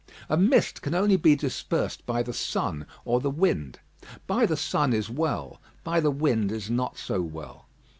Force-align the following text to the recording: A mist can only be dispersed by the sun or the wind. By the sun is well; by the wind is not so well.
A 0.29 0.35
mist 0.35 0.81
can 0.81 0.95
only 0.95 1.15
be 1.15 1.35
dispersed 1.35 2.07
by 2.07 2.23
the 2.23 2.33
sun 2.33 2.87
or 3.05 3.19
the 3.19 3.29
wind. 3.29 3.77
By 4.25 4.47
the 4.47 4.57
sun 4.57 4.93
is 4.93 5.11
well; 5.11 5.61
by 5.83 5.99
the 5.99 6.09
wind 6.09 6.51
is 6.51 6.71
not 6.71 6.97
so 6.97 7.21
well. 7.21 7.67